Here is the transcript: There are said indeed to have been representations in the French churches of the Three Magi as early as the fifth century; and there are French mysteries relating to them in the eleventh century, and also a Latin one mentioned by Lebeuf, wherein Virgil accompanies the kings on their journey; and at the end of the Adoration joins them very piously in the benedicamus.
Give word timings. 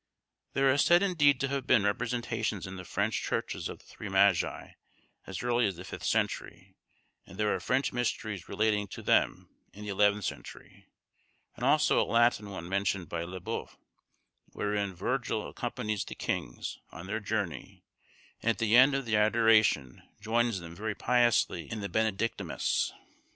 There 0.53 0.71
are 0.73 0.79
said 0.79 1.03
indeed 1.03 1.39
to 1.41 1.47
have 1.49 1.67
been 1.67 1.83
representations 1.83 2.65
in 2.65 2.75
the 2.75 2.83
French 2.83 3.21
churches 3.21 3.69
of 3.69 3.77
the 3.77 3.85
Three 3.85 4.09
Magi 4.09 4.69
as 5.27 5.43
early 5.43 5.67
as 5.67 5.75
the 5.75 5.83
fifth 5.83 6.05
century; 6.05 6.75
and 7.27 7.37
there 7.37 7.53
are 7.53 7.59
French 7.59 7.93
mysteries 7.93 8.49
relating 8.49 8.87
to 8.87 9.03
them 9.03 9.47
in 9.73 9.83
the 9.83 9.89
eleventh 9.91 10.25
century, 10.25 10.87
and 11.55 11.63
also 11.63 12.01
a 12.01 12.03
Latin 12.03 12.49
one 12.49 12.67
mentioned 12.67 13.09
by 13.09 13.23
Lebeuf, 13.23 13.77
wherein 14.53 14.95
Virgil 14.95 15.47
accompanies 15.47 16.03
the 16.03 16.15
kings 16.15 16.79
on 16.89 17.05
their 17.05 17.19
journey; 17.19 17.83
and 18.41 18.49
at 18.49 18.57
the 18.57 18.75
end 18.75 18.95
of 18.95 19.05
the 19.05 19.15
Adoration 19.15 20.01
joins 20.19 20.61
them 20.61 20.75
very 20.75 20.95
piously 20.95 21.71
in 21.71 21.81
the 21.81 21.87
benedicamus. 21.89 22.91